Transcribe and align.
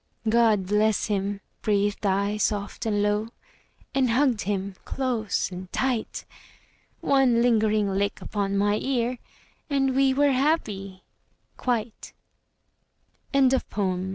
"God 0.27 0.65
bless 0.65 1.05
him," 1.05 1.41
breathed 1.61 2.07
I 2.07 2.37
soft 2.37 2.87
and 2.87 3.03
low, 3.03 3.27
And 3.93 4.09
hugged 4.09 4.41
him 4.41 4.73
close 4.83 5.51
and 5.51 5.71
tight. 5.71 6.25
One 7.01 7.43
lingering 7.43 7.87
lick 7.87 8.19
upon 8.19 8.57
my 8.57 8.77
ear 8.81 9.19
And 9.69 9.95
we 9.95 10.11
were 10.11 10.31
happy 10.31 11.03
quite. 11.55 12.13
ANONYMOUS. 13.35 13.73